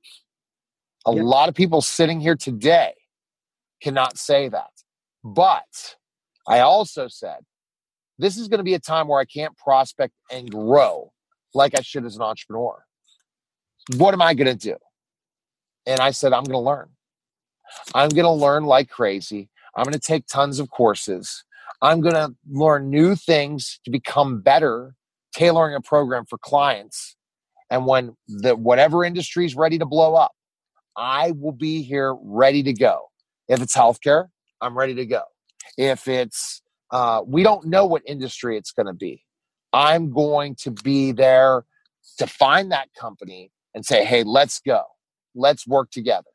[1.06, 1.22] A yeah.
[1.22, 2.94] lot of people sitting here today
[3.82, 4.72] cannot say that.
[5.24, 5.96] But
[6.48, 7.40] I also said,
[8.18, 11.12] this is going to be a time where I can't prospect and grow
[11.54, 12.85] like I should as an entrepreneur
[13.98, 14.78] what am I going to do?
[15.86, 16.90] And I said, I'm going to learn.
[17.94, 19.50] I'm going to learn like crazy.
[19.76, 21.44] I'm going to take tons of courses.
[21.82, 24.96] I'm going to learn new things to become better,
[25.34, 27.16] tailoring a program for clients.
[27.70, 30.32] And when the whatever industry is ready to blow up,
[30.96, 33.10] I will be here ready to go.
[33.48, 34.28] If it's healthcare,
[34.62, 35.24] I'm ready to go.
[35.78, 39.24] If it's uh, we don't know what industry it's going to be,
[39.74, 41.66] I'm going to be there
[42.18, 44.82] to find that company and say, hey, let's go.
[45.36, 46.32] Let's work together.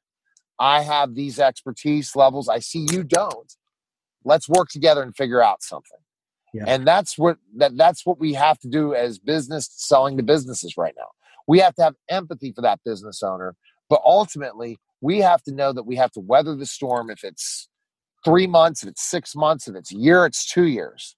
[0.60, 2.48] I have these expertise levels.
[2.48, 3.52] I see you don't.
[4.24, 5.98] Let's work together and figure out something.
[6.52, 6.64] Yeah.
[6.66, 10.76] And that's what that that's what we have to do as business selling to businesses
[10.76, 11.06] right now.
[11.46, 13.56] We have to have empathy for that business owner,
[13.88, 17.68] but ultimately we have to know that we have to weather the storm if it's
[18.24, 21.16] 3 months, if it's 6 months, if it's a year, it's 2 years.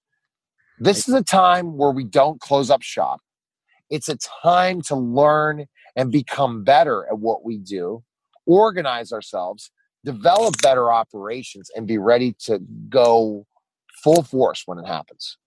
[0.79, 3.19] This is a time where we don't close up shop.
[3.89, 8.03] It's a time to learn and become better at what we do,
[8.45, 9.71] organize ourselves,
[10.03, 13.45] develop better operations, and be ready to go
[14.03, 15.37] full force when it happens.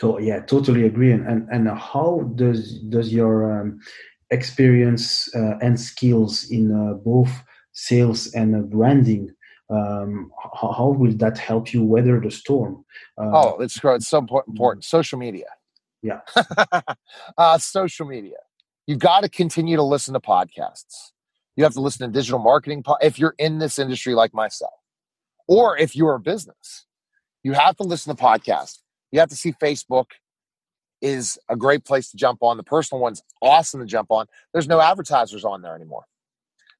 [0.00, 1.10] To, yeah, totally agree.
[1.10, 3.80] And, and and how does does your um,
[4.30, 7.30] experience uh, and skills in uh, both
[7.72, 9.30] sales and uh, branding
[9.70, 12.84] um, how, how, will that help you weather the storm?
[13.18, 14.82] Uh, oh, it's, it's so important.
[14.82, 15.44] Social media.
[16.02, 16.20] Yeah.
[17.38, 18.36] uh, social media
[18.88, 21.12] you've got to continue to listen to podcasts.
[21.54, 24.72] You have to listen to digital marketing po- if you're in this industry like myself,
[25.46, 26.86] or if you're a business.
[27.44, 28.78] You have to listen to podcasts.
[29.12, 30.06] You have to see Facebook
[31.00, 32.56] is a great place to jump on.
[32.56, 34.26] The personal one's awesome to jump on.
[34.52, 36.04] There's no advertisers on there anymore.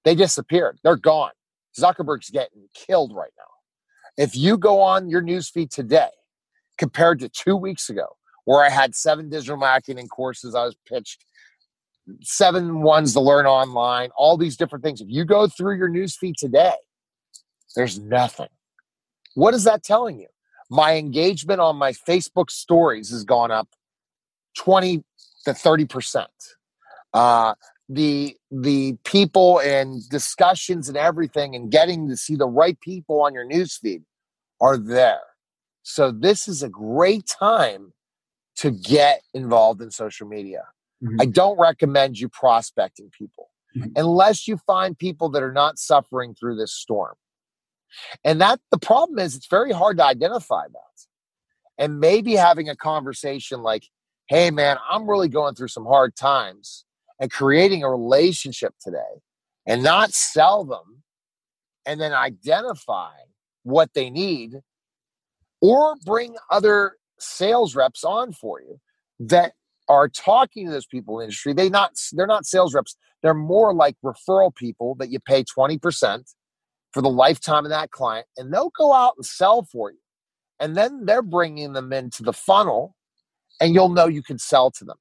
[0.04, 0.78] They disappeared.
[0.82, 1.30] They're gone.
[1.78, 4.22] Zuckerberg's getting killed right now.
[4.22, 6.08] If you go on your newsfeed today
[6.76, 8.06] compared to two weeks ago,
[8.44, 11.24] where I had seven digital marketing courses I was pitched
[12.22, 15.00] seven ones to learn online, all these different things.
[15.00, 16.74] If you go through your newsfeed today,
[17.76, 18.48] there's nothing.
[19.34, 20.28] What is that telling you?
[20.70, 23.68] My engagement on my Facebook stories has gone up
[24.58, 25.04] 20
[25.44, 26.30] to 30 percent.
[27.14, 27.54] Uh,
[27.88, 33.32] the the people and discussions and everything and getting to see the right people on
[33.32, 34.02] your newsfeed
[34.60, 35.20] are there.
[35.82, 37.94] So this is a great time
[38.56, 40.64] to get involved in social media.
[41.02, 41.20] Mm-hmm.
[41.20, 43.90] I don't recommend you prospecting people mm-hmm.
[43.96, 47.14] unless you find people that are not suffering through this storm.
[48.24, 51.82] And that the problem is it's very hard to identify that.
[51.82, 53.84] And maybe having a conversation like,
[54.28, 56.84] hey man, I'm really going through some hard times
[57.20, 59.22] and creating a relationship today
[59.66, 61.02] and not sell them
[61.86, 63.12] and then identify
[63.62, 64.60] what they need
[65.60, 68.80] or bring other sales reps on for you
[69.18, 69.52] that
[69.88, 71.52] are talking to those people in the industry.
[71.52, 72.96] They not they're not sales reps.
[73.22, 76.34] They're more like referral people that you pay 20%
[76.92, 79.98] for the lifetime of that client and they'll go out and sell for you.
[80.60, 82.94] And then they're bringing them into the funnel
[83.60, 84.96] and you'll know you can sell to them.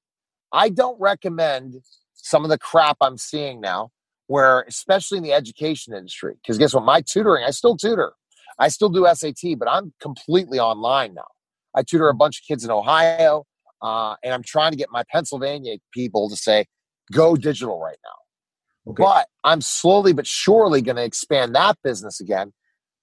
[0.52, 1.76] I don't recommend
[2.14, 3.92] some of the crap I'm seeing now
[4.28, 8.14] where especially in the education industry because guess what my tutoring I still tutor.
[8.60, 11.28] I still do SAT, but I'm completely online now.
[11.76, 13.46] I tutor a bunch of kids in Ohio.
[13.82, 16.66] Uh, and I'm trying to get my Pennsylvania people to say,
[17.12, 18.92] go digital right now.
[18.92, 19.04] Okay.
[19.04, 22.54] But I'm slowly but surely going to expand that business again.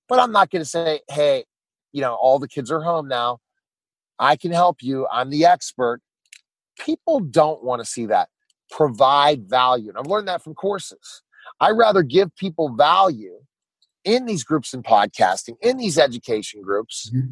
[0.08, 1.44] But I'm not going to say, hey,
[1.92, 3.38] you know, all the kids are home now.
[4.18, 5.06] I can help you.
[5.10, 6.00] I'm the expert.
[6.78, 8.28] People don't want to see that.
[8.70, 9.90] Provide value.
[9.90, 11.22] And I've learned that from courses.
[11.60, 13.40] I rather give people value
[14.04, 17.10] in these groups in podcasting, in these education groups.
[17.14, 17.30] Mm-hmm.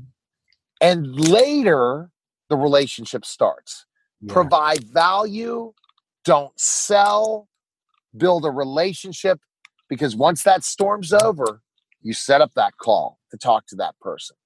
[0.81, 2.11] And later,
[2.53, 3.87] the relationship starts.
[4.21, 4.35] Yeah.
[4.35, 5.73] Provide value,
[6.23, 7.49] don't sell,
[8.15, 9.41] build a relationship
[9.89, 11.63] because once that storm's over,
[12.03, 14.37] you set up that call to talk to that person.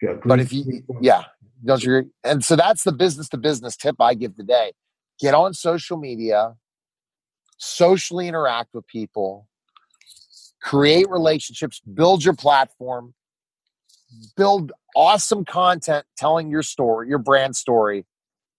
[0.00, 1.24] Yeah, but if you, yeah,
[1.64, 2.10] don't you agree?
[2.22, 4.72] And so that's the business to business tip I give today.
[5.18, 6.54] Get on social media,
[7.56, 9.48] socially interact with people,
[10.62, 13.14] create relationships, build your platform,
[14.36, 18.06] build awesome content telling your story, your brand story,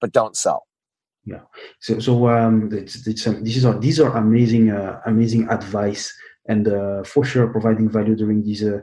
[0.02, 0.66] but don't sell.
[1.26, 1.42] Yeah.
[1.80, 6.14] So, so um, it's, it's, um, these are amazing, uh, amazing advice,
[6.48, 8.80] and uh, for sure, providing value during these uh,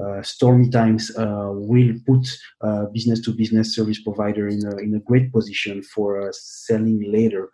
[0.00, 2.24] uh stormy times uh, will put
[2.60, 7.50] uh, business to business service provider in a, in a great position for selling later.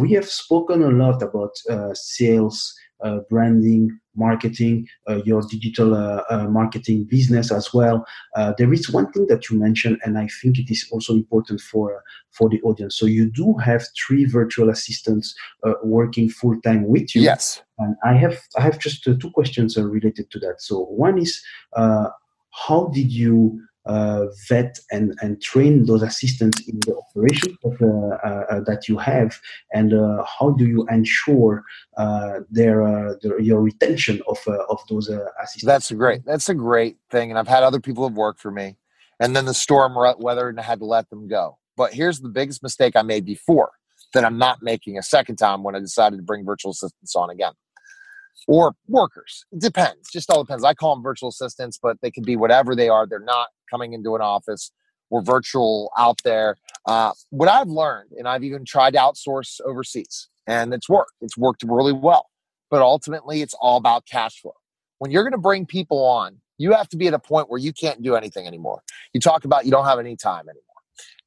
[0.00, 1.54] we have spoken a lot about
[1.94, 2.74] sales
[3.30, 8.04] branding, marketing, uh, your digital uh, uh marketing business as well.
[8.36, 11.60] Uh, there is one thing that you mentioned, and I think it is also important
[11.60, 12.96] for for the audience.
[12.96, 17.22] So you do have three virtual assistants uh, working full time with you.
[17.22, 17.62] Yes.
[17.78, 20.60] And I have I have just two questions related to that.
[20.60, 21.40] So one is,
[21.74, 28.16] how did you Uh, vet and, and train those assistants in the operations of, uh,
[28.22, 29.40] uh, uh that you have,
[29.72, 31.64] and uh, how do you ensure
[32.50, 35.64] their, their, your retention of of those assistants?
[35.64, 36.22] That's great.
[36.26, 38.76] That's a great thing, and I've had other people have worked for me,
[39.20, 41.56] and then the storm weather and I had to let them go.
[41.74, 43.70] But here's the biggest mistake I made before
[44.12, 47.30] that I'm not making a second time when I decided to bring virtual assistants on
[47.30, 47.52] again
[48.46, 49.44] or workers.
[49.52, 50.10] It depends.
[50.10, 50.64] Just all depends.
[50.64, 53.06] I call them virtual assistants, but they can be whatever they are.
[53.06, 54.70] They're not coming into an office.
[55.10, 56.56] We're virtual out there.
[56.86, 61.12] Uh, what I've learned, and I've even tried to outsource overseas, and it's worked.
[61.20, 62.26] It's worked really well.
[62.70, 64.52] But ultimately, it's all about cash flow.
[64.98, 67.58] When you're going to bring people on, you have to be at a point where
[67.58, 68.82] you can't do anything anymore.
[69.14, 70.64] You talk about you don't have any time anymore.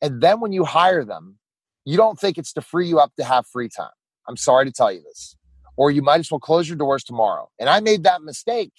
[0.02, 1.38] And then when you hire them,
[1.86, 3.90] you don't think it's to free you up to have free time.
[4.28, 5.36] I'm sorry to tell you this
[5.78, 7.50] or you might as well close your doors tomorrow.
[7.60, 8.72] And I made that mistake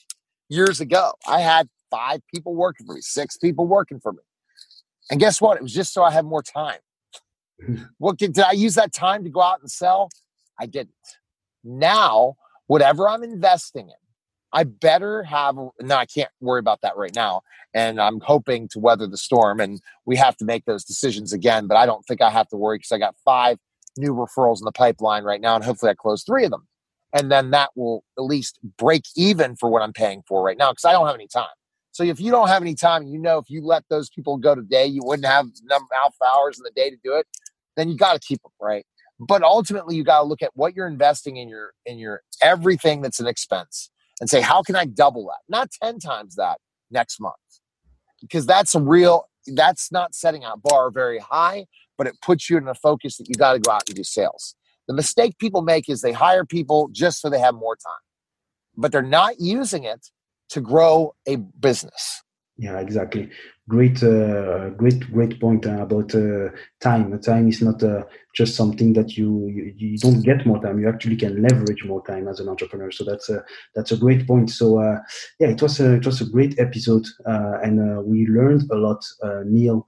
[0.48, 1.12] years ago.
[1.26, 4.22] I had five people working for me, six people working for me.
[5.10, 5.56] And guess what?
[5.56, 6.78] It was just so I had more time.
[7.98, 10.10] what did, did I use that time to go out and sell?
[10.60, 10.94] I didn't.
[11.64, 13.94] Now, whatever I'm investing in,
[14.52, 15.56] I better have.
[15.80, 17.42] No, I can't worry about that right now.
[17.74, 19.60] And I'm hoping to weather the storm.
[19.60, 21.66] And we have to make those decisions again.
[21.66, 23.58] But I don't think I have to worry because I got five
[23.96, 25.54] new referrals in the pipeline right now.
[25.54, 26.66] And hopefully I close three of them
[27.12, 30.72] and then that will at least break even for what I'm paying for right now
[30.72, 31.46] because I don't have any time.
[31.92, 34.54] So if you don't have any time, you know if you let those people go
[34.54, 37.26] today, you wouldn't have enough hours in the day to do it.
[37.76, 38.86] Then you got to keep them right.
[39.20, 43.02] But ultimately, you got to look at what you're investing in your in your everything
[43.02, 45.40] that's an expense and say, how can I double that?
[45.48, 46.58] Not ten times that
[46.90, 47.34] next month,
[48.20, 49.28] because that's a real.
[49.46, 51.66] That's not setting a bar very high,
[51.98, 54.04] but it puts you in a focus that you got to go out and do
[54.04, 54.54] sales.
[54.92, 58.04] The mistake people make is they hire people just so they have more time,
[58.76, 60.08] but they're not using it
[60.50, 62.22] to grow a business.
[62.58, 63.30] Yeah, exactly.
[63.70, 66.50] Great, uh, great, great point uh, about uh,
[66.82, 67.18] time.
[67.22, 68.02] Time is not uh,
[68.34, 70.78] just something that you, you, you don't get more time.
[70.78, 72.90] You actually can leverage more time as an entrepreneur.
[72.90, 73.42] So that's a
[73.74, 74.50] that's a great point.
[74.50, 74.98] So uh,
[75.40, 79.02] yeah, it was a it was a great episode, uh, and we learned a lot.
[79.46, 79.86] Neil,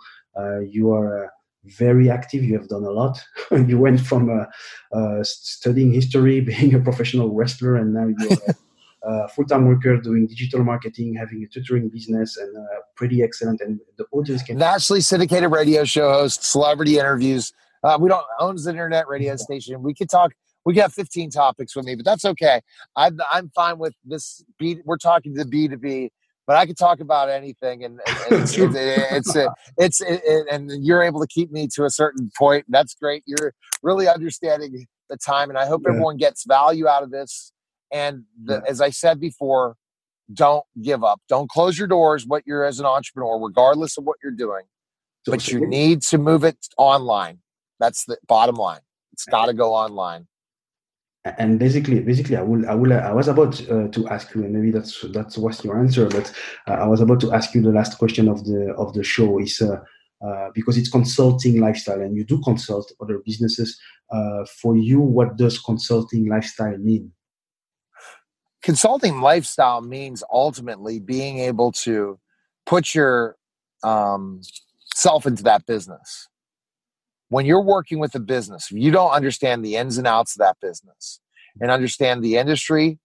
[0.67, 1.31] you are
[1.65, 2.45] very active.
[2.45, 3.23] You have done a lot.
[3.51, 8.55] you went from uh, uh, studying history, being a professional wrestler, and now you're a,
[9.25, 13.61] a full-time worker doing digital marketing, having a tutoring business, and uh, pretty excellent.
[13.61, 17.53] And the audience can nationally syndicated radio show host, celebrity interviews.
[17.83, 19.83] Uh, we don't own the internet radio station.
[19.83, 20.33] We could talk.
[20.67, 22.63] We got 15 topics with me, but that's okay.
[22.97, 24.43] I'm, I'm fine with this.
[24.59, 26.11] B, we're talking to B to B
[26.47, 30.01] but I could talk about anything, and, and, and it's, it's, it's,
[30.51, 32.67] and you're able to keep me to a certain point.
[32.69, 33.23] That's great.
[33.27, 35.93] You're really understanding the time, and I hope yeah.
[35.93, 37.53] everyone gets value out of this.
[37.93, 38.71] And the, yeah.
[38.71, 39.77] as I said before,
[40.33, 41.21] don't give up.
[41.29, 42.27] Don't close your doors.
[42.27, 44.65] What you're as an entrepreneur, regardless of what you're doing,
[45.25, 47.39] so, but you need to move it online.
[47.81, 48.81] That's the bottom line.
[49.13, 50.27] It's got to go online
[51.25, 54.53] and basically basically i will i will i was about uh, to ask you and
[54.53, 56.33] maybe that's that's what's your answer but
[56.69, 59.39] uh, i was about to ask you the last question of the of the show
[59.39, 59.81] is uh,
[60.27, 65.37] uh because it's consulting lifestyle and you do consult other businesses uh, for you what
[65.37, 67.13] does consulting lifestyle mean?
[68.63, 72.19] Consulting lifestyle means ultimately being able to
[72.65, 73.37] put your
[73.83, 74.41] um,
[74.95, 76.29] self into that business
[77.35, 80.57] when you're working with a business, you don't understand the ins and outs of that
[80.61, 81.19] business
[81.61, 83.01] and understand the industry,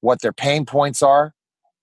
[0.00, 1.32] what their pain points are,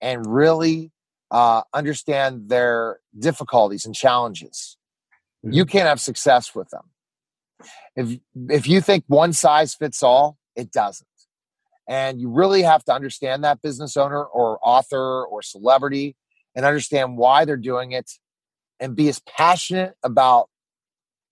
[0.01, 0.91] and really
[1.31, 4.75] uh, understand their difficulties and challenges,
[5.45, 5.55] mm-hmm.
[5.55, 6.83] you can't have success with them.
[7.95, 8.19] If
[8.49, 11.07] if you think one size fits all, it doesn't.
[11.87, 16.17] And you really have to understand that business owner or author or celebrity
[16.55, 18.11] and understand why they're doing it
[18.81, 20.49] and be as passionate about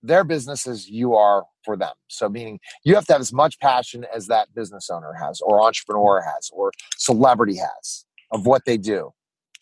[0.04, 1.94] their business as you are for them.
[2.10, 5.62] So, meaning you have to have as much passion as that business owner has, or
[5.62, 9.12] entrepreneur has, or celebrity has of what they do.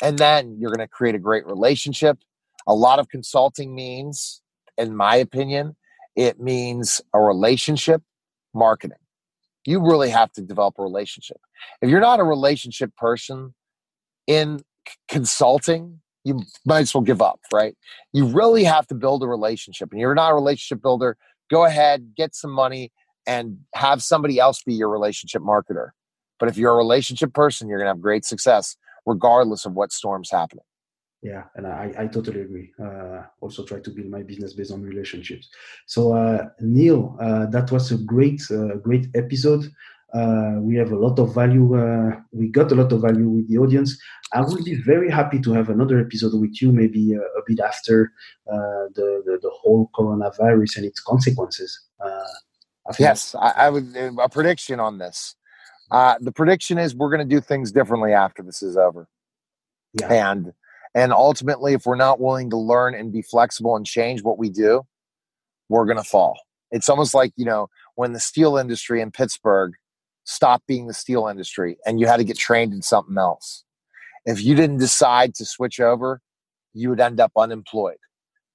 [0.01, 2.17] And then you're going to create a great relationship.
[2.67, 4.41] A lot of consulting means,
[4.77, 5.75] in my opinion,
[6.15, 8.01] it means a relationship
[8.53, 8.97] marketing.
[9.65, 11.37] You really have to develop a relationship.
[11.81, 13.53] If you're not a relationship person
[14.25, 14.61] in
[15.07, 17.75] consulting, you might as well give up, right?
[18.13, 19.91] You really have to build a relationship.
[19.91, 21.17] And you're not a relationship builder,
[21.49, 22.91] go ahead, get some money,
[23.25, 25.89] and have somebody else be your relationship marketer.
[26.39, 29.91] But if you're a relationship person, you're going to have great success regardless of what
[29.91, 30.63] storm's happening.
[31.23, 32.71] Yeah, and I, I totally agree.
[32.83, 35.49] Uh, also, try to build my business based on relationships.
[35.85, 39.71] So, uh, Neil, uh, that was a great, uh, great episode.
[40.13, 41.75] Uh, we have a lot of value.
[41.75, 43.97] Uh, we got a lot of value with the audience.
[44.33, 47.59] I will be very happy to have another episode with you, maybe uh, a bit
[47.59, 48.11] after
[48.51, 51.87] uh, the, the, the whole coronavirus and its consequences.
[52.03, 52.33] Uh,
[52.87, 55.35] I yes, I, I, would a prediction on this.
[55.91, 59.07] the prediction is we're going to do things differently after this is over.
[59.93, 60.31] Yeah.
[60.31, 60.53] And
[60.93, 64.49] and ultimately, if we're not willing to learn and be flexible and change what we
[64.49, 64.81] do,
[65.69, 66.37] we're going to fall.
[66.71, 69.73] It's almost like you know when the steel industry in Pittsburgh
[70.23, 73.63] stop being the steel industry and you had to get trained in something else.
[74.25, 76.21] If you didn't decide to switch over,
[76.73, 77.97] you would end up unemployed.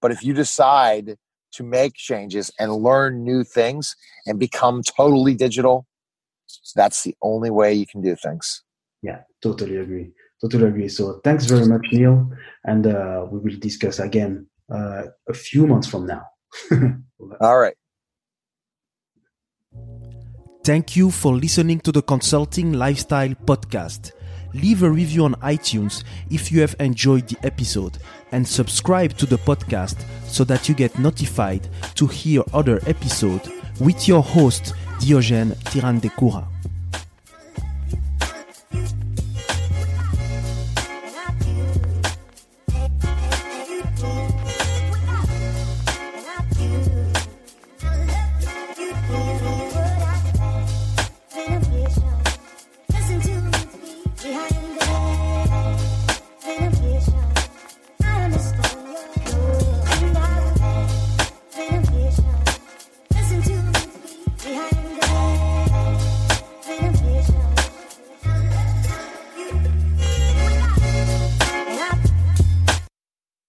[0.01, 1.17] But if you decide
[1.53, 3.97] to make changes and learn new things
[4.27, 5.87] and become totally digital,
[6.75, 8.63] that's the only way you can do things.
[9.03, 10.13] Yeah, totally agree.
[10.41, 10.89] Totally agree.
[10.89, 12.31] So thanks very much, Neil.
[12.65, 16.27] And uh, we will discuss again uh, a few months from now.
[17.41, 17.75] All right.
[20.67, 24.11] Thank you for listening to the Consulting Lifestyle Podcast.
[24.53, 27.99] Leave a review on iTunes if you have enjoyed the episode
[28.33, 33.49] and subscribe to the podcast so that you get notified to hear other episodes
[33.79, 36.56] with your host Diogene Ntirandekura.